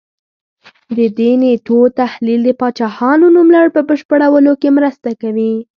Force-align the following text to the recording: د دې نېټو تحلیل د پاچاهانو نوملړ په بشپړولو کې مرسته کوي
د 0.97 0.99
دې 1.17 1.31
نېټو 1.41 1.79
تحلیل 1.99 2.41
د 2.45 2.49
پاچاهانو 2.59 3.25
نوملړ 3.37 3.65
په 3.75 3.81
بشپړولو 3.89 4.51
کې 4.61 4.69
مرسته 4.77 5.09
کوي 5.21 5.53